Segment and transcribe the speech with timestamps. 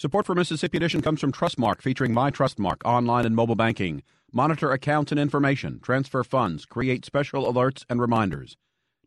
[0.00, 4.02] Support for Mississippi Edition comes from Trustmark, featuring My Trustmark online and mobile banking.
[4.32, 8.56] Monitor accounts and information, transfer funds, create special alerts and reminders.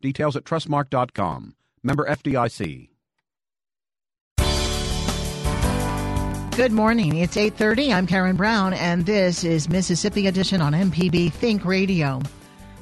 [0.01, 1.55] Details at trustmark.com.
[1.81, 2.89] Member FDIC.
[6.55, 7.17] Good morning.
[7.17, 7.91] It's 8:30.
[7.91, 12.21] I'm Karen Brown and this is Mississippi Edition on MPB Think Radio.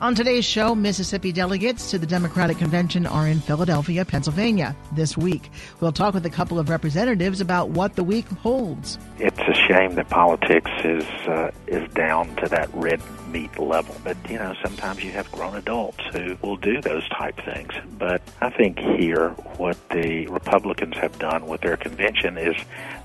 [0.02, 5.52] On today's show, Mississippi delegates to the Democratic Convention are in Philadelphia, Pennsylvania this week.
[5.80, 8.98] We'll talk with a couple of representatives about what the week holds.
[9.20, 13.96] It's a shame that politics is uh, is down to that red meat level.
[14.04, 17.72] But you know, sometimes you have grown adults who will do those type things.
[18.00, 22.56] But I think here, what the Republicans have done with their convention is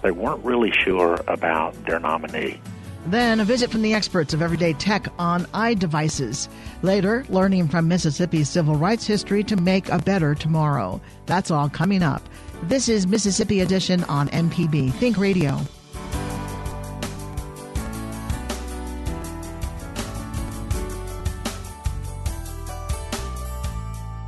[0.00, 2.58] they weren't really sure about their nominee.
[3.06, 6.48] Then a visit from the experts of everyday tech on iDevices.
[6.82, 11.00] Later, learning from Mississippi's civil rights history to make a better tomorrow.
[11.26, 12.22] That's all coming up.
[12.64, 15.60] This is Mississippi Edition on MPB Think Radio.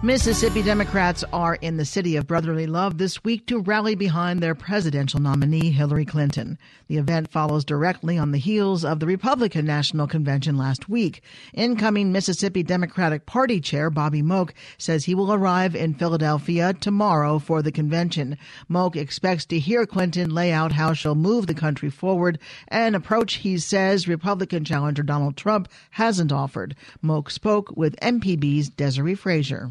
[0.08, 4.54] Mississippi Democrats are in the city of brotherly love this week to rally behind their
[4.54, 6.56] presidential nominee, Hillary Clinton.
[6.86, 11.20] The event follows directly on the heels of the Republican National Convention last week.
[11.52, 17.60] Incoming Mississippi Democratic Party Chair Bobby Moak says he will arrive in Philadelphia tomorrow for
[17.60, 18.38] the convention.
[18.66, 23.34] Moak expects to hear Clinton lay out how she'll move the country forward, an approach
[23.34, 26.74] he says Republican challenger Donald Trump hasn't offered.
[27.02, 29.70] Moak spoke with MPB's Desiree Frazier.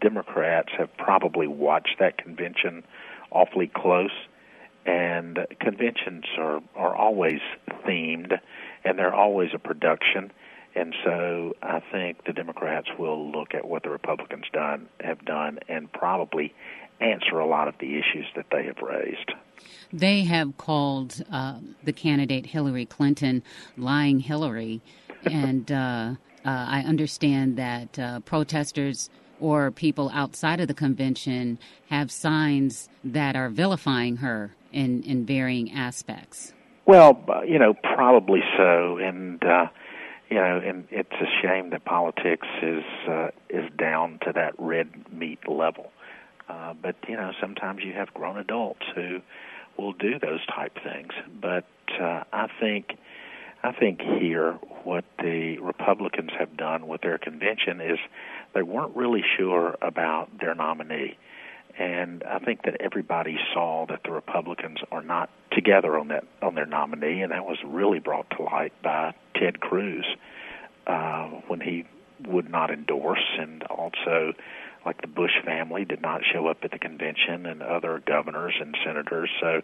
[0.00, 2.84] Democrats have probably watched that convention
[3.30, 4.12] awfully close,
[4.84, 7.40] and conventions are are always
[7.86, 8.38] themed,
[8.84, 10.32] and they're always a production.
[10.74, 15.58] And so I think the Democrats will look at what the Republicans done have done
[15.68, 16.54] and probably
[17.00, 19.32] answer a lot of the issues that they have raised.
[19.92, 23.42] They have called uh, the candidate Hillary Clinton
[23.76, 24.82] lying Hillary,
[25.24, 26.14] and uh,
[26.44, 29.08] uh, I understand that uh, protesters
[29.40, 31.58] or people outside of the convention
[31.88, 36.52] have signs that are vilifying her in, in varying aspects?
[36.86, 39.66] Well, you know, probably so, and uh,
[40.30, 44.88] you know, and it's a shame that politics is uh, is down to that red
[45.12, 45.90] meat level.
[46.48, 49.20] Uh, but you know, sometimes you have grown adults who
[49.76, 51.12] will do those type things.
[51.40, 51.66] But
[52.00, 52.96] uh, I think
[53.62, 54.52] I think here
[54.84, 57.98] what the Republicans have done with their convention is
[58.56, 61.18] they weren't really sure about their nominee.
[61.78, 66.54] And I think that everybody saw that the Republicans are not together on that on
[66.54, 70.06] their nominee, and that was really brought to light by Ted Cruz
[70.86, 71.84] uh, when he
[72.26, 74.32] would not endorse, and also
[74.86, 78.74] like the Bush family did not show up at the convention, and other governors and
[78.86, 79.28] senators.
[79.38, 79.60] So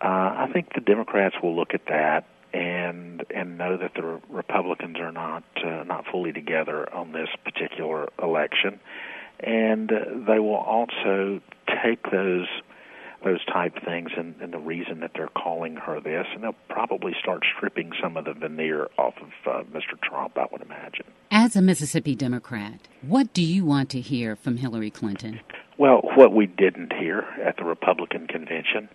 [0.00, 4.98] uh, I think the Democrats will look at that and and know that the Republicans
[4.98, 8.80] are not uh, not fully together on this particular election,
[9.38, 9.96] and uh,
[10.26, 11.40] they will also
[11.82, 12.48] take those
[13.22, 17.12] those type things and, and the reason that they're calling her this, and they'll probably
[17.20, 20.00] start stripping some of the veneer off of uh, Mr.
[20.02, 20.38] Trump.
[20.38, 21.04] I would imagine.
[21.30, 25.40] As a Mississippi Democrat, what do you want to hear from Hillary Clinton?
[25.76, 28.88] Well, what we didn't hear at the Republican convention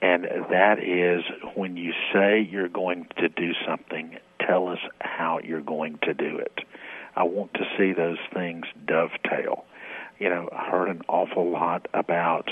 [0.00, 1.24] and that is
[1.54, 6.38] when you say you're going to do something, tell us how you're going to do
[6.38, 6.60] it.
[7.16, 9.64] I want to see those things dovetail.
[10.18, 12.50] You know, I heard an awful lot about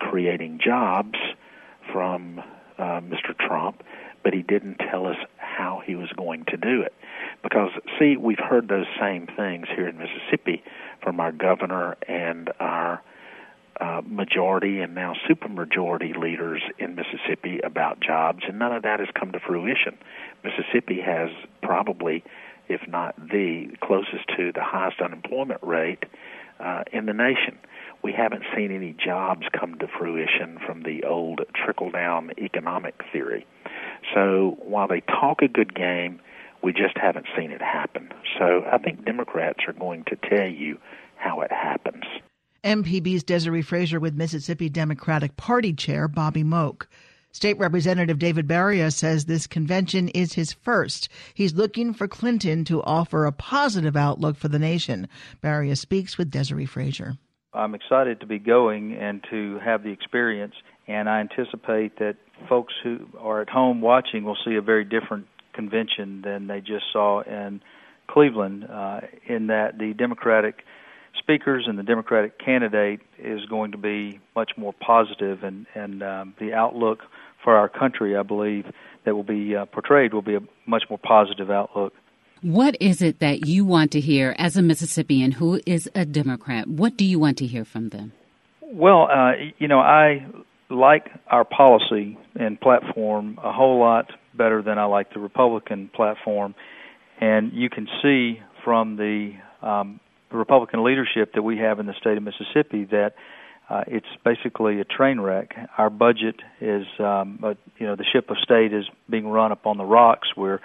[0.00, 1.18] creating jobs
[1.92, 2.40] from
[2.78, 3.36] uh, Mr.
[3.38, 3.82] Trump,
[4.22, 6.92] but he didn't tell us how he was going to do it.
[7.42, 10.62] Because, see, we've heard those same things here in Mississippi
[11.02, 13.00] from our governor and our
[13.80, 19.08] uh, majority and now supermajority leaders in Mississippi about jobs, and none of that has
[19.18, 19.96] come to fruition.
[20.42, 21.30] Mississippi has
[21.62, 22.24] probably,
[22.68, 26.04] if not the closest to the highest unemployment rate
[26.60, 27.58] uh, in the nation.
[28.02, 33.46] We haven't seen any jobs come to fruition from the old trickle down economic theory.
[34.14, 36.20] So while they talk a good game,
[36.62, 38.10] we just haven't seen it happen.
[38.38, 40.78] So I think Democrats are going to tell you
[41.16, 42.04] how it happens.
[42.64, 46.88] MPB's Desiree Frazier with Mississippi Democratic Party Chair Bobby Moak.
[47.30, 51.08] State Representative David Baria says this convention is his first.
[51.34, 55.08] He's looking for Clinton to offer a positive outlook for the nation.
[55.42, 57.16] Baria speaks with Desiree Frazier.
[57.54, 60.54] I'm excited to be going and to have the experience,
[60.86, 62.16] and I anticipate that
[62.48, 66.84] folks who are at home watching will see a very different convention than they just
[66.92, 67.60] saw in
[68.08, 70.64] Cleveland, uh, in that the Democratic
[71.16, 76.34] speakers and the Democratic candidate is going to be much more positive, and and um,
[76.38, 77.00] the outlook
[77.42, 78.66] for our country, I believe,
[79.04, 81.94] that will be uh, portrayed will be a much more positive outlook.
[82.42, 86.68] What is it that you want to hear as a Mississippian who is a Democrat?
[86.68, 88.12] What do you want to hear from them?
[88.60, 90.26] Well, uh, you know, I
[90.70, 96.54] like our policy and platform a whole lot better than I like the Republican platform.
[97.20, 99.32] And you can see from the,
[99.62, 103.14] um, the Republican leadership that we have in the state of Mississippi that
[103.70, 105.54] uh, it's basically a train wreck.
[105.76, 109.66] Our budget is, um, uh, you know, the ship of state is being run up
[109.66, 110.28] on the rocks.
[110.36, 110.60] We're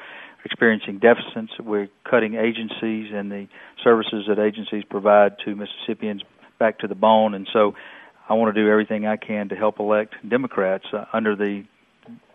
[0.45, 1.59] experiencing deficits.
[1.59, 3.47] We're cutting agencies and the
[3.83, 6.23] services that agencies provide to Mississippians
[6.59, 7.33] back to the bone.
[7.33, 7.75] And so
[8.29, 11.65] I want to do everything I can to help elect Democrats uh, under the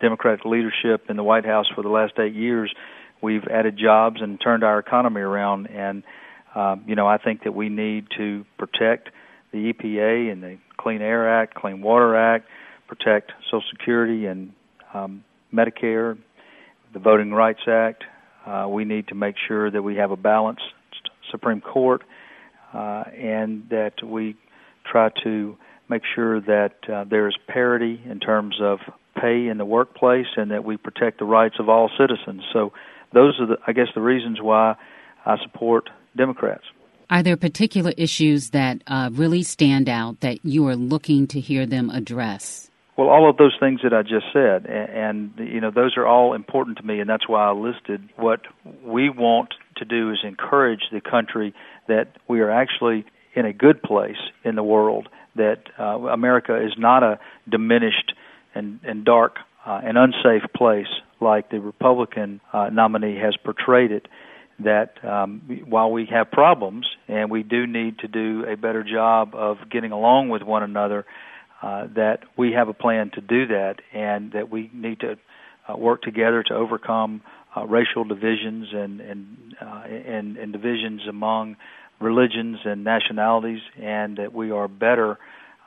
[0.01, 2.73] Democratic leadership in the White House for the last eight years,
[3.21, 5.67] we've added jobs and turned our economy around.
[5.69, 6.03] And
[6.55, 9.11] um, you know, I think that we need to protect
[9.53, 12.47] the EPA and the Clean Air Act, Clean Water Act,
[12.87, 14.53] protect Social Security and
[14.95, 16.19] um, Medicare,
[16.93, 18.05] the Voting Rights Act.
[18.47, 20.63] Uh, we need to make sure that we have a balanced
[21.31, 22.03] Supreme Court
[22.73, 24.37] uh, and that we
[24.91, 25.57] try to
[25.89, 28.79] make sure that uh, there is parity in terms of
[29.21, 32.43] pay in the workplace and that we protect the rights of all citizens.
[32.53, 32.73] So
[33.13, 34.77] those are the I guess the reasons why
[35.25, 36.65] I support Democrats.
[37.11, 41.65] Are there particular issues that uh, really stand out that you are looking to hear
[41.65, 42.71] them address?
[42.99, 46.07] Well, all of those things that I just said, and, and you know, those are
[46.07, 48.41] all important to me, and that's why I listed what
[48.85, 51.55] we want to do is encourage the country
[51.87, 55.09] that we are actually in a good place in the world.
[55.37, 58.13] That uh, America is not a diminished
[58.55, 60.89] and, and dark uh, and unsafe place
[61.21, 64.09] like the Republican uh, nominee has portrayed it.
[64.61, 69.35] That um, while we have problems and we do need to do a better job
[69.35, 71.07] of getting along with one another,
[71.63, 75.17] uh, that we have a plan to do that, and that we need to
[75.69, 77.21] uh, work together to overcome
[77.57, 81.57] uh, racial divisions and and, uh, and and divisions among
[82.01, 85.19] religions and nationalities, and that we are better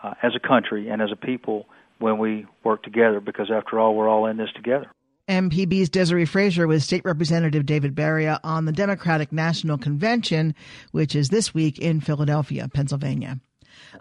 [0.04, 1.66] uh, as a country and as a people
[2.00, 4.90] when we work together because after all we're all in this together.
[5.32, 10.54] MPB's Desiree Frazier with State Representative David Baria on the Democratic National Convention,
[10.92, 13.40] which is this week in Philadelphia, Pennsylvania.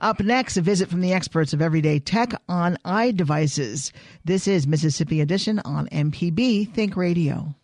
[0.01, 3.93] Up next, a visit from the experts of everyday tech on iDevices.
[4.25, 7.55] This is Mississippi Edition on MPB Think Radio.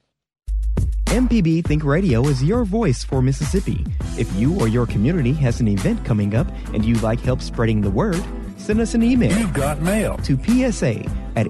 [1.06, 3.84] MPB Think Radio is your voice for Mississippi.
[4.16, 7.80] If you or your community has an event coming up and you'd like help spreading
[7.80, 8.22] the word,
[8.58, 9.36] send us an email.
[9.36, 10.18] You've got mail.
[10.18, 11.04] To PSA
[11.34, 11.48] at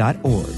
[0.00, 0.56] mpbonline.org.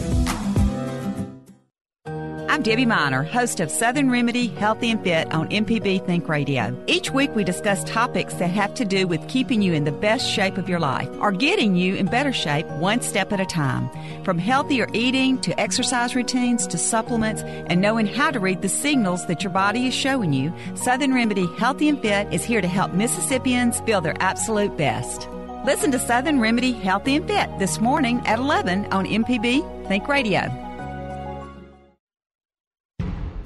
[2.48, 6.78] I'm Debbie Miner, host of Southern Remedy Healthy and Fit on MPB Think Radio.
[6.86, 10.30] Each week we discuss topics that have to do with keeping you in the best
[10.30, 13.88] shape of your life or getting you in better shape one step at a time.
[14.22, 19.26] From healthier eating to exercise routines to supplements and knowing how to read the signals
[19.28, 22.92] that your body is showing you, Southern Remedy Healthy and Fit is here to help
[22.92, 25.26] Mississippians feel their absolute best.
[25.64, 30.50] Listen to Southern Remedy Healthy and Fit this morning at 11 on MPB Think Radio.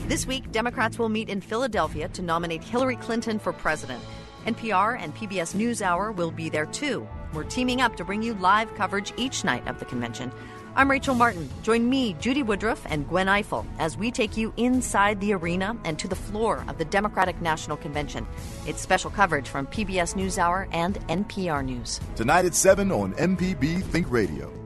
[0.09, 4.03] This week, Democrats will meet in Philadelphia to nominate Hillary Clinton for president.
[4.47, 7.07] NPR and PBS NewsHour will be there too.
[7.35, 10.33] We're teaming up to bring you live coverage each night of the convention.
[10.77, 11.49] I'm Rachel Martin.
[11.63, 15.99] Join me, Judy Woodruff, and Gwen Ifill as we take you inside the arena and
[15.99, 18.27] to the floor of the Democratic National Convention.
[18.67, 21.99] It's special coverage from PBS NewsHour and NPR News.
[22.15, 24.66] Tonight at 7 on MPB Think Radio.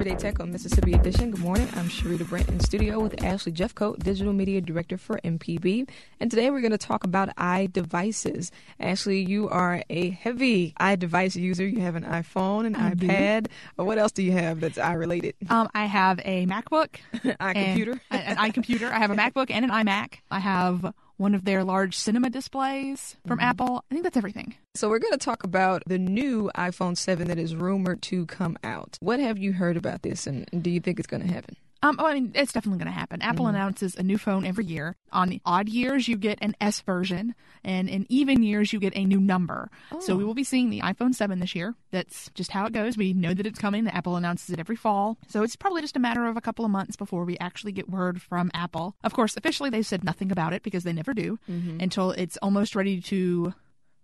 [0.00, 1.30] Everyday Tech on Mississippi Edition.
[1.30, 1.68] Good morning.
[1.76, 5.90] I'm Sharita Brent in studio with Ashley Jeffcoat, Digital Media Director for MPB.
[6.18, 8.50] And today we're going to talk about iDevices.
[8.80, 11.66] Ashley, you are a heavy iDevice user.
[11.66, 13.48] You have an iPhone, an I iPad.
[13.78, 15.34] Uh, What else do you have that's i-related?
[15.50, 18.00] Um, I have a MacBook, iComputer.
[18.10, 18.90] an iComputer.
[18.90, 20.14] I have a MacBook and an iMac.
[20.30, 23.48] I have one of their large cinema displays from Mm-hmm.
[23.48, 23.84] Apple.
[23.90, 24.54] I think that's everything.
[24.74, 28.56] So we're going to talk about the new iPhone 7 that is rumored to come
[28.64, 28.96] out.
[29.00, 31.56] What have you heard about this, and do you think it's going to happen?
[31.82, 33.22] Um, oh, I mean, it's definitely going to happen.
[33.22, 33.50] Apple Mhm.
[33.50, 34.96] announces a new phone every year.
[35.12, 37.34] On the odd years, you get an S version,
[37.64, 39.70] and in even years, you get a new number.
[40.00, 40.16] So Oh.
[40.16, 41.74] we will be seeing the iPhone 7 this year.
[41.90, 42.98] That's just how it goes.
[42.98, 43.84] We know that it's coming.
[43.84, 45.16] The Apple announces it every fall.
[45.28, 47.88] So it's probably just a matter of a couple of months before we actually get
[47.88, 48.94] word from Apple.
[49.02, 51.80] Of course, officially, they've said nothing about it because they never do Mhm.
[51.82, 53.54] until it's almost ready to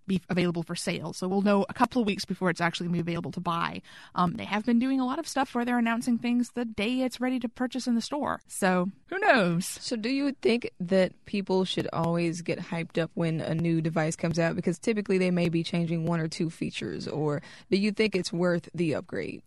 [0.07, 1.13] be available for sale.
[1.13, 3.41] So we'll know a couple of weeks before it's actually going to be available to
[3.41, 3.83] buy.
[4.15, 7.03] Um, they have been doing a lot of stuff where they're announcing things the day
[7.03, 8.41] it's ready to purchase in the store.
[8.47, 9.67] So who knows?
[9.67, 14.17] So, do you think that people should always get hyped up when a new device
[14.17, 14.57] comes out?
[14.57, 18.33] Because typically they may be changing one or two features, or do you think it's
[18.33, 19.43] worth the upgrade?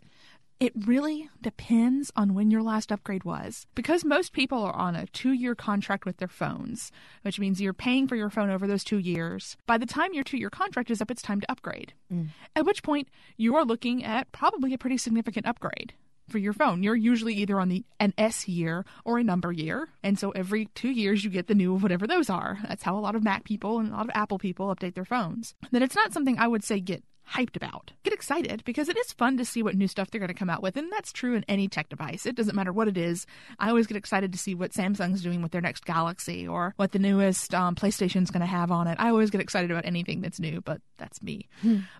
[0.60, 3.66] It really depends on when your last upgrade was.
[3.76, 7.72] Because most people are on a two year contract with their phones, which means you're
[7.72, 9.56] paying for your phone over those two years.
[9.66, 11.94] By the time your two year contract is up, it's time to upgrade.
[12.14, 12.30] Mm.
[12.58, 15.94] At which point, you are looking at probably a pretty significant upgrade
[16.28, 16.84] for your phone.
[16.84, 20.66] You're usually either on the an S year or a number year, and so every
[20.76, 22.60] two years you get the new of whatever those are.
[22.68, 25.06] That's how a lot of Mac people and a lot of Apple people update their
[25.06, 25.56] phones.
[25.72, 27.92] That it's not something I would say get hyped about.
[28.04, 30.50] Get excited because it is fun to see what new stuff they're going to come
[30.50, 32.26] out with, and that's true in any tech device.
[32.26, 33.26] It doesn't matter what it is.
[33.60, 36.92] I always get excited to see what Samsung's doing with their next Galaxy or what
[36.92, 38.98] the newest um, PlayStation's going to have on it.
[39.00, 41.48] I always get excited about anything that's new, but that's me.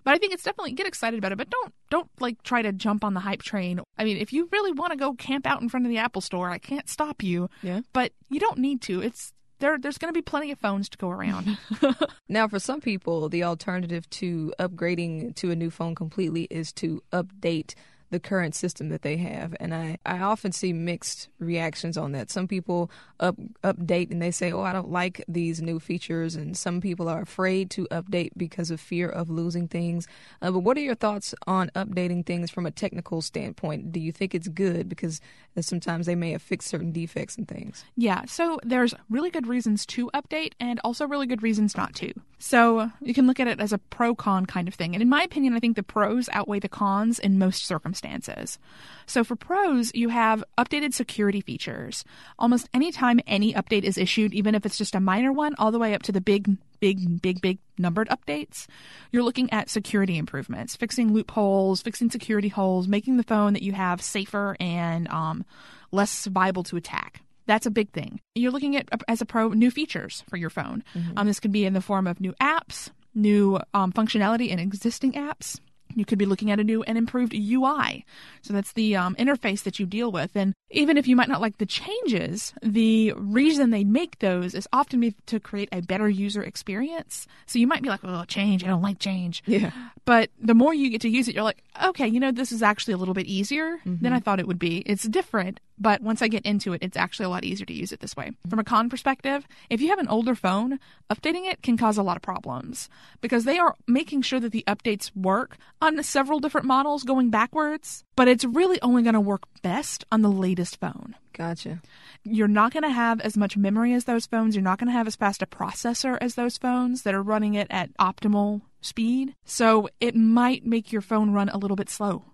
[0.04, 2.72] But I think it's definitely get excited about it, but don't don't like try to
[2.72, 3.80] jump on the hype train.
[3.98, 6.20] I mean, if you really want to go camp out in front of the Apple
[6.20, 7.48] store, I can't stop you.
[7.62, 7.80] Yeah.
[7.92, 9.00] But you don't need to.
[9.00, 11.58] It's there there's going to be plenty of phones to go around.
[12.30, 17.02] Now, for some people, the alternative to upgrading to a new phone completely is to
[17.12, 17.74] update
[18.10, 19.54] the current system that they have.
[19.58, 22.30] And I, I often see mixed reactions on that.
[22.30, 26.34] Some people up, update and they say, oh, I don't like these new features.
[26.34, 30.06] And some people are afraid to update because of fear of losing things.
[30.42, 33.92] Uh, but what are your thoughts on updating things from a technical standpoint?
[33.92, 34.88] Do you think it's good?
[34.88, 35.20] Because
[35.56, 37.84] uh, sometimes they may have fixed certain defects and things.
[37.96, 42.12] Yeah, so there's really good reasons to update and also really good reasons not to.
[42.38, 44.94] So you can look at it as a pro con kind of thing.
[44.94, 48.58] And in my opinion, I think the pros outweigh the cons in most circumstances.
[49.06, 52.04] So for pros, you have updated security features.
[52.38, 55.70] Almost any time any update is issued, even if it's just a minor one, all
[55.70, 58.66] the way up to the big, big, big, big numbered updates,
[59.12, 63.72] you're looking at security improvements, fixing loopholes, fixing security holes, making the phone that you
[63.72, 65.44] have safer and um,
[65.92, 67.22] less viable to attack.
[67.46, 68.20] That's a big thing.
[68.34, 70.84] You're looking at, as a pro, new features for your phone.
[71.16, 75.12] Um, this could be in the form of new apps, new um, functionality in existing
[75.12, 75.58] apps.
[75.94, 78.04] You could be looking at a new and improved UI.
[78.42, 80.34] So that's the um, interface that you deal with.
[80.34, 84.68] And even if you might not like the changes, the reason they make those is
[84.72, 87.26] often to create a better user experience.
[87.46, 88.64] So you might be like, oh, change.
[88.64, 89.42] I don't like change.
[89.46, 89.72] Yeah.
[90.04, 92.62] But the more you get to use it, you're like, okay, you know, this is
[92.62, 94.78] actually a little bit easier than I thought it would be.
[94.78, 97.90] It's different, but once I get into it, it's actually a lot easier to use
[97.90, 98.32] it this way.
[98.48, 100.78] From a con perspective, if you have an older phone,
[101.10, 102.88] updating it can cause a lot of problems
[103.20, 108.04] because they are making sure that the updates work on several different models going backwards,
[108.14, 111.16] but it's really only going to work best on the latest phone.
[111.32, 111.80] Gotcha.
[112.22, 114.54] You're not going to have as much memory as those phones.
[114.54, 117.54] You're not going to have as fast a processor as those phones that are running
[117.54, 119.34] it at optimal speed.
[119.44, 122.24] So it might make your phone run a little bit slow.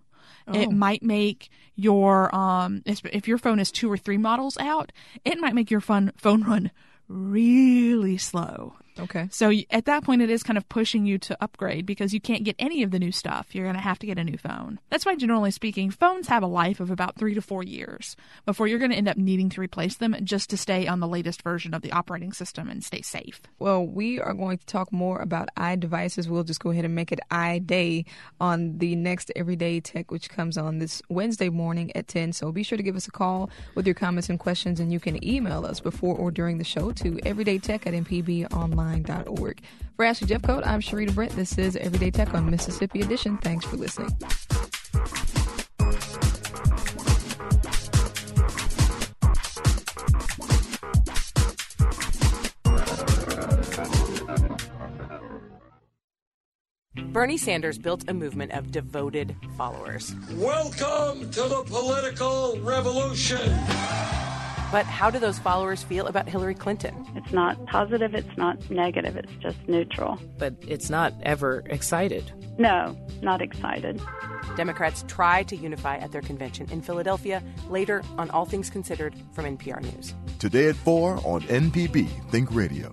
[0.52, 0.72] It Oh.
[0.72, 4.92] might make your um if if your phone is two or three models out,
[5.24, 6.70] it might make your phone phone run
[7.08, 8.74] really slow.
[8.98, 9.28] Okay.
[9.30, 12.44] So at that point, it is kind of pushing you to upgrade because you can't
[12.44, 13.54] get any of the new stuff.
[13.54, 14.80] You're going to have to get a new phone.
[14.90, 18.66] That's why, generally speaking, phones have a life of about three to four years before
[18.66, 21.42] you're going to end up needing to replace them just to stay on the latest
[21.42, 23.40] version of the operating system and stay safe.
[23.58, 26.28] Well, we are going to talk more about iDevices.
[26.28, 28.06] We'll just go ahead and make it iDay
[28.40, 32.32] on the next Everyday Tech, which comes on this Wednesday morning at 10.
[32.32, 35.00] So be sure to give us a call with your comments and questions, and you
[35.00, 37.94] can email us before or during the show to everydaytech at
[38.86, 39.60] mpbonline.org.
[39.96, 41.32] For Ashley Jeffcoat, I'm Sharita Brent.
[41.32, 43.38] This is Everyday Tech on Mississippi Edition.
[43.38, 44.10] Thanks for listening.
[57.12, 60.14] Bernie Sanders built a movement of devoted followers.
[60.32, 63.40] Welcome to the political revolution.
[64.72, 67.06] But how do those followers feel about Hillary Clinton?
[67.14, 70.18] It's not positive, it's not negative, it's just neutral.
[70.38, 72.32] But it's not ever excited.
[72.58, 74.00] No, not excited.
[74.56, 79.44] Democrats try to unify at their convention in Philadelphia later on All Things Considered from
[79.44, 80.14] NPR News.
[80.38, 82.92] Today at 4 on MPB Think Radio.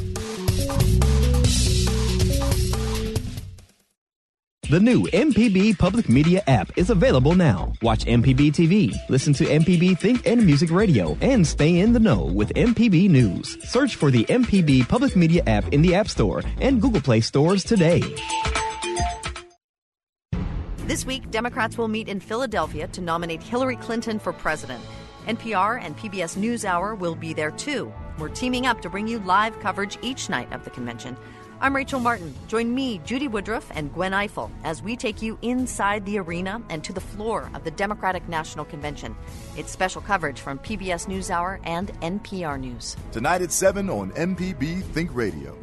[4.71, 7.73] The new MPB Public Media app is available now.
[7.81, 12.23] Watch MPB TV, listen to MPB Think and Music Radio, and stay in the know
[12.23, 13.57] with MPB News.
[13.69, 17.65] Search for the MPB Public Media app in the App Store and Google Play stores
[17.65, 18.01] today.
[20.87, 24.81] This week, Democrats will meet in Philadelphia to nominate Hillary Clinton for president.
[25.27, 27.91] NPR and PBS NewsHour will be there too.
[28.17, 31.17] We're teaming up to bring you live coverage each night of the convention.
[31.61, 32.33] I'm Rachel Martin.
[32.47, 36.83] Join me, Judy Woodruff, and Gwen Ifill as we take you inside the arena and
[36.83, 39.15] to the floor of the Democratic National Convention.
[39.55, 42.97] It's special coverage from PBS NewsHour and NPR News.
[43.11, 45.55] Tonight at 7 on MPB Think Radio.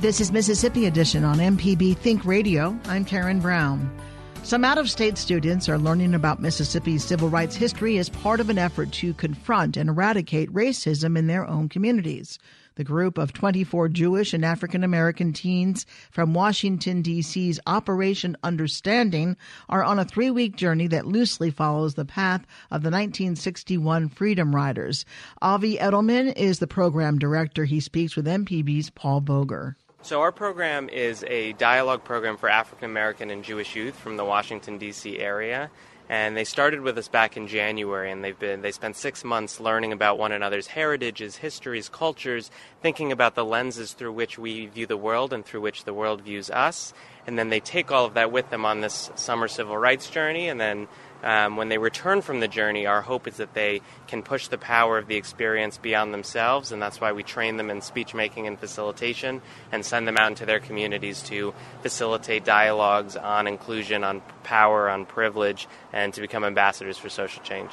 [0.00, 2.76] This is Mississippi Edition on MPB Think Radio.
[2.86, 3.96] I'm Karen Brown.
[4.44, 8.50] Some out of state students are learning about Mississippi's civil rights history as part of
[8.50, 12.40] an effort to confront and eradicate racism in their own communities.
[12.74, 19.36] The group of 24 Jewish and African American teens from Washington, D.C.'s Operation Understanding
[19.68, 24.54] are on a three week journey that loosely follows the path of the 1961 Freedom
[24.54, 25.04] Riders.
[25.40, 27.64] Avi Edelman is the program director.
[27.64, 29.76] He speaks with MPB's Paul Boger.
[30.04, 34.24] So, our program is a dialogue program for African American and Jewish youth from the
[34.24, 35.20] Washington, D.C.
[35.20, 35.70] area.
[36.08, 39.60] And they started with us back in January, and they've been they spent six months
[39.60, 42.50] learning about one another's heritages, histories, cultures,
[42.82, 46.22] thinking about the lenses through which we view the world and through which the world
[46.22, 46.92] views us.
[47.26, 50.48] And then they take all of that with them on this summer civil rights journey,
[50.48, 50.88] and then
[51.22, 54.58] um, when they return from the journey, our hope is that they can push the
[54.58, 58.48] power of the experience beyond themselves, and that's why we train them in speech making
[58.48, 64.20] and facilitation and send them out into their communities to facilitate dialogues on inclusion, on
[64.42, 67.72] power, on privilege, and to become ambassadors for social change.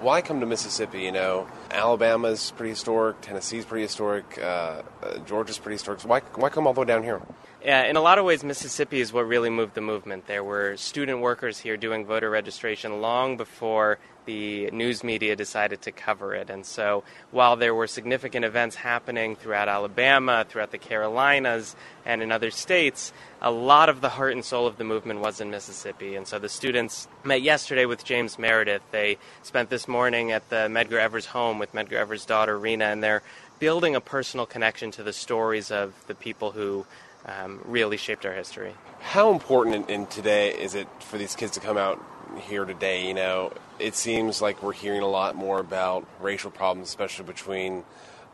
[0.00, 1.00] Why come to Mississippi?
[1.00, 6.00] You know, Alabama's pretty historic, Tennessee's pretty historic, uh, uh, Georgia's pretty historic.
[6.00, 7.20] So why, why come all the way down here?
[7.64, 10.26] In a lot of ways, Mississippi is what really moved the movement.
[10.26, 15.92] There were student workers here doing voter registration long before the news media decided to
[15.92, 16.50] cover it.
[16.50, 22.32] And so, while there were significant events happening throughout Alabama, throughout the Carolinas, and in
[22.32, 26.16] other states, a lot of the heart and soul of the movement was in Mississippi.
[26.16, 28.82] And so, the students met yesterday with James Meredith.
[28.90, 33.04] They spent this morning at the Medgar Evers home with Medgar Evers' daughter, Reena, and
[33.04, 33.22] they're
[33.60, 36.84] building a personal connection to the stories of the people who
[37.26, 38.74] um, really shaped our history.
[39.00, 42.02] How important in, in today is it for these kids to come out
[42.40, 43.06] here today?
[43.06, 47.84] You know, it seems like we're hearing a lot more about racial problems, especially between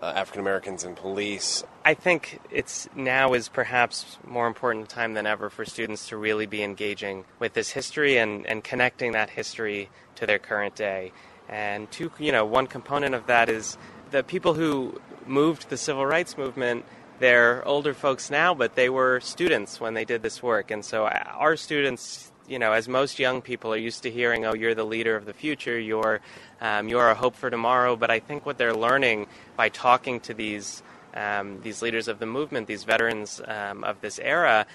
[0.00, 1.64] uh, African Americans and police.
[1.84, 6.46] I think it's now is perhaps more important time than ever for students to really
[6.46, 11.12] be engaging with this history and, and connecting that history to their current day.
[11.48, 13.78] And two, you know, one component of that is
[14.10, 16.84] the people who moved the civil rights movement
[17.18, 20.70] they're older folks now, but they were students when they did this work.
[20.70, 24.46] And so uh, our students you know, as most young people are used to hearing,
[24.46, 25.78] "Oh, you're the leader of the future.
[25.78, 26.20] You're
[26.60, 29.26] um, you're a hope for tomorrow." But I think what they're learning
[29.56, 30.82] by talking to these
[31.14, 34.66] um, these leaders of the movement, these veterans um, of this era,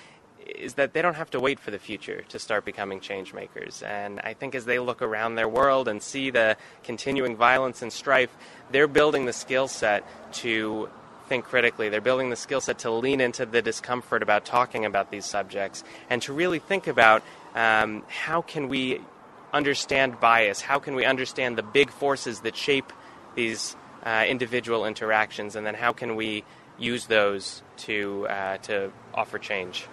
[0.45, 3.82] is that they don't have to wait for the future to start becoming change makers.
[3.84, 7.91] And I think as they look around their world and see the continuing violence and
[7.91, 8.36] strife,
[8.71, 10.03] they're building the skill set
[10.34, 10.89] to
[11.33, 11.89] think critically.
[11.89, 15.83] They're building the skill set to lean into the discomfort about talking about these subjects
[16.07, 17.23] and to really think about
[17.55, 19.01] um, how can we
[19.51, 20.61] understand bias?
[20.61, 22.93] How can we understand the big forces that shape
[23.33, 25.55] these uh, individual interactions?
[25.55, 26.43] And then how can we
[26.77, 29.87] use those to, uh, to offer change?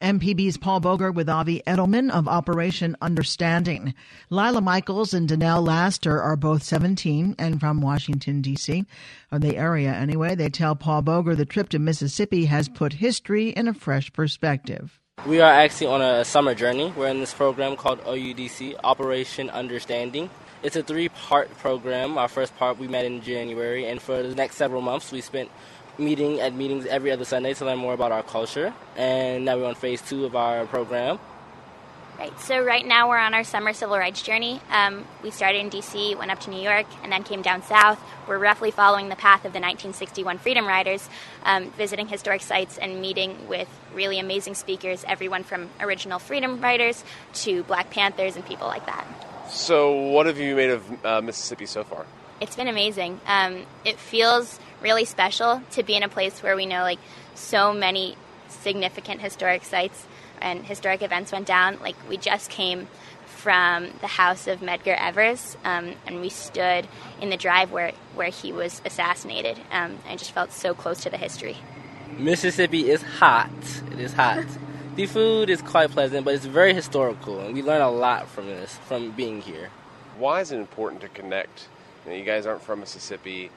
[0.00, 3.94] MPB's Paul Boger with Avi Edelman of Operation Understanding.
[4.28, 8.84] Lila Michaels and Danelle Laster are both 17 and from Washington, D.C.,
[9.32, 10.34] or the area anyway.
[10.34, 15.00] They tell Paul Boger the trip to Mississippi has put history in a fresh perspective.
[15.24, 16.92] We are actually on a summer journey.
[16.94, 20.28] We're in this program called OUDC, Operation Understanding.
[20.62, 22.18] It's a three part program.
[22.18, 25.50] Our first part we met in January, and for the next several months we spent
[25.98, 28.72] meeting at meetings every other Sunday to learn more about our culture.
[28.96, 31.18] And now we're on phase two of our program.
[32.18, 34.58] Right, so right now we're on our summer civil rights journey.
[34.70, 38.00] Um, we started in DC, went up to New York, and then came down south.
[38.26, 41.10] We're roughly following the path of the 1961 Freedom Riders,
[41.44, 47.04] um, visiting historic sites and meeting with really amazing speakers, everyone from original Freedom Riders
[47.34, 49.06] to Black Panthers and people like that.
[49.50, 52.06] So, what have you made of uh, Mississippi so far?
[52.40, 53.20] It's been amazing.
[53.26, 57.00] Um, it feels really special to be in a place where we know like
[57.34, 58.16] so many
[58.48, 60.06] significant historic sites
[60.40, 61.76] and historic events went down.
[61.80, 62.86] Like we just came
[63.26, 66.86] from the house of Medgar Evers, um, and we stood
[67.20, 69.58] in the drive where where he was assassinated.
[69.72, 71.56] Um, I just felt so close to the history.
[72.16, 73.50] Mississippi is hot.
[73.90, 74.46] It is hot.
[74.94, 78.46] the food is quite pleasant, but it's very historical, and we learn a lot from
[78.46, 79.70] this from being here.
[80.16, 81.66] Why is it important to connect?
[82.04, 83.50] You, know, you guys aren't from Mississippi,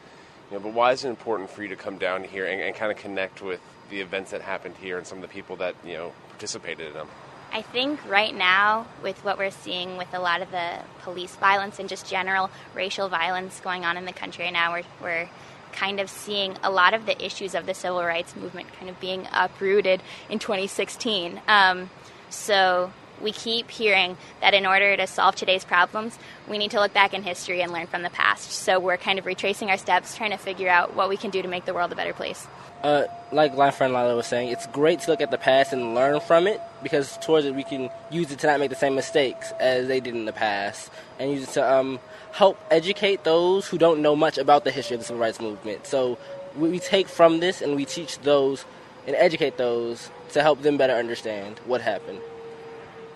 [0.49, 2.75] you know, but why is it important for you to come down here and, and
[2.75, 3.59] kind of connect with
[3.89, 6.93] the events that happened here and some of the people that you know participated in
[6.93, 7.07] them?
[7.51, 11.79] I think right now, with what we're seeing with a lot of the police violence
[11.79, 15.29] and just general racial violence going on in the country right now, we're, we're
[15.71, 18.99] kind of seeing a lot of the issues of the civil rights movement kind of
[18.99, 21.41] being uprooted in 2016.
[21.47, 21.89] Um,
[22.29, 26.93] so we keep hearing that in order to solve today's problems, we need to look
[26.93, 28.51] back in history and learn from the past.
[28.51, 31.41] So we're kind of retracing our steps, trying to figure out what we can do
[31.41, 32.47] to make the world a better place.
[32.83, 33.03] Uh,
[33.33, 36.21] like my friend Lila was saying, it's great to look at the past and learn
[36.21, 39.51] from it because towards it we can use it to not make the same mistakes
[39.59, 41.99] as they did in the past and use it to um,
[42.31, 45.85] help educate those who don't know much about the history of the civil rights movement.
[45.85, 46.17] So
[46.57, 48.63] we take from this and we teach those
[49.05, 52.19] and educate those to help them better understand what happened.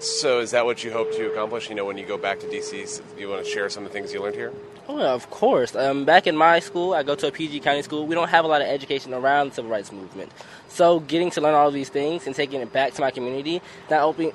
[0.03, 1.69] So, is that what you hope to accomplish?
[1.69, 3.97] You know, when you go back to DC, you want to share some of the
[3.97, 4.51] things you learned here?
[4.89, 5.77] Oh, yeah, of course.
[5.77, 8.05] Um, back in my school, I go to a PG County school.
[8.05, 10.29] We don't have a lot of education around the civil rights movement.
[10.67, 13.61] So, getting to learn all of these things and taking it back to my community,
[13.89, 14.33] not helping,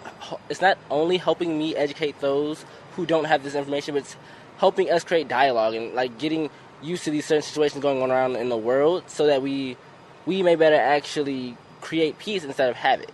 [0.49, 2.65] it's not only helping me educate those
[2.97, 4.17] who don't have this information, but it's
[4.57, 6.49] helping us create dialogue and like getting
[6.83, 9.77] used to these certain situations going on around in the world, so that we
[10.25, 13.11] we may better actually create peace instead of havoc.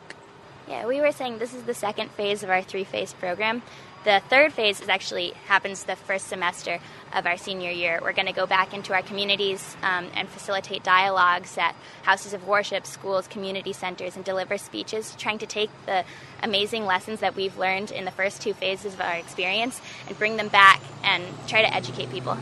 [0.69, 3.63] Yeah, we were saying this is the second phase of our three phase program.
[4.05, 6.79] The third phase is actually happens the first semester
[7.15, 8.01] of our senior year.
[8.03, 12.47] We're going to go back into our communities um, and facilitate dialogues at houses of
[12.47, 16.05] worship, schools, community centers, and deliver speeches, trying to take the
[16.43, 20.37] amazing lessons that we've learned in the first two phases of our experience and bring
[20.37, 22.37] them back and try to educate people.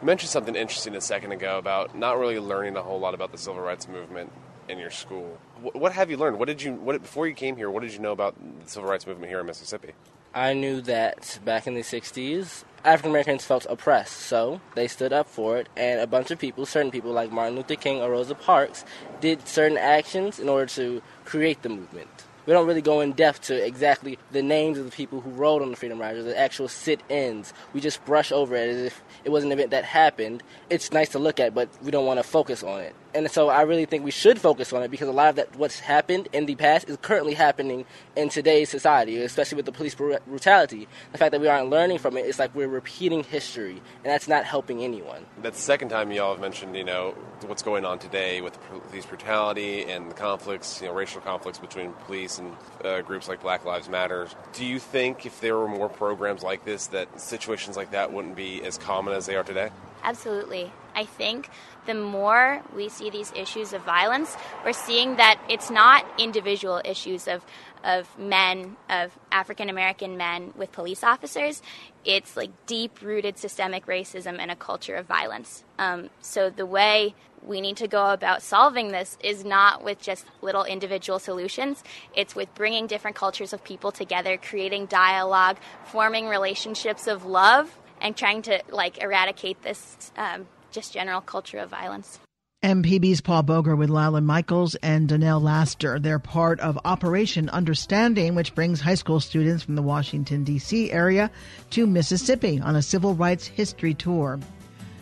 [0.00, 3.30] You mentioned something interesting a second ago about not really learning a whole lot about
[3.30, 4.32] the civil rights movement
[4.68, 5.38] in your school.
[5.60, 6.38] What have you learned?
[6.38, 7.70] What did you what before you came here?
[7.70, 9.92] What did you know about the civil rights movement here in Mississippi?
[10.34, 15.26] I knew that back in the 60s, African Americans felt oppressed, so they stood up
[15.26, 18.34] for it, and a bunch of people, certain people like Martin Luther King or Rosa
[18.34, 18.84] Parks,
[19.20, 22.08] did certain actions in order to create the movement.
[22.48, 25.60] We don't really go in depth to exactly the names of the people who rode
[25.60, 27.52] on the Freedom Riders, the actual sit ins.
[27.74, 30.42] We just brush over it as if it was an event that happened.
[30.70, 32.94] It's nice to look at, but we don't want to focus on it.
[33.14, 35.56] And so I really think we should focus on it because a lot of that
[35.56, 39.94] what's happened in the past is currently happening in today's society, especially with the police
[39.94, 40.86] brutality.
[41.12, 44.28] The fact that we aren't learning from it, it's like we're repeating history, and that's
[44.28, 45.24] not helping anyone.
[45.42, 47.14] That's the second time y'all have mentioned, you know,
[47.46, 51.92] what's going on today with police brutality and the conflicts, you know, racial conflicts between
[52.04, 54.28] police and uh, groups like Black Lives Matter.
[54.52, 58.36] Do you think if there were more programs like this, that situations like that wouldn't
[58.36, 59.70] be as common as they are today?
[60.08, 60.72] Absolutely.
[60.94, 61.50] I think
[61.84, 67.28] the more we see these issues of violence, we're seeing that it's not individual issues
[67.28, 67.44] of
[67.84, 71.60] of men, of African American men with police officers.
[72.06, 75.62] It's like deep rooted systemic racism and a culture of violence.
[75.78, 80.24] Um, so the way we need to go about solving this is not with just
[80.40, 81.84] little individual solutions.
[82.16, 88.16] It's with bringing different cultures of people together, creating dialogue, forming relationships of love, and
[88.16, 92.18] trying to like eradicate this um, just general culture of violence.
[92.62, 96.00] MPB's Paul Boger with Lila Michaels and Donnell Laster.
[96.00, 100.90] They're part of Operation Understanding, which brings high school students from the Washington, D.C.
[100.90, 101.30] area
[101.70, 104.40] to Mississippi on a civil rights history tour.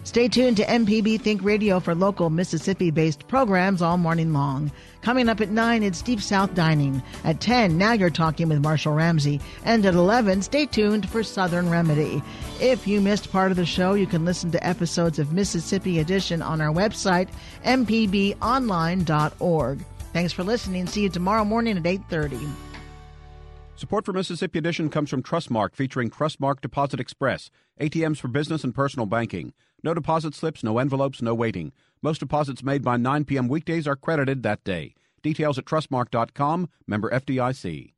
[0.07, 4.71] Stay tuned to MPB Think Radio for local Mississippi based programs all morning long.
[5.03, 7.03] Coming up at 9, it's Deep South Dining.
[7.25, 9.41] At 10, now you're talking with Marshall Ramsey.
[9.65, 12.23] And at 11, stay tuned for Southern Remedy.
[12.61, 16.41] If you missed part of the show, you can listen to episodes of Mississippi Edition
[16.41, 17.29] on our website,
[17.65, 19.85] mpbonline.org.
[20.13, 20.87] Thanks for listening.
[20.87, 22.49] See you tomorrow morning at 8.30.
[23.75, 28.73] Support for Mississippi Edition comes from Trustmark, featuring Trustmark Deposit Express, ATMs for business and
[28.73, 29.53] personal banking.
[29.83, 31.73] No deposit slips, no envelopes, no waiting.
[32.03, 33.49] Most deposits made by 9 p.m.
[33.49, 34.95] weekdays are credited that day.
[35.23, 37.93] Details at trustmark.com, member FDIC.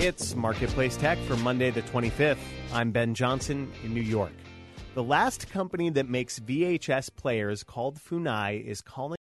[0.00, 2.38] It's Marketplace Tech for Monday the 25th.
[2.72, 4.32] I'm Ben Johnson in New York.
[4.94, 9.17] The last company that makes VHS players called Funai is calling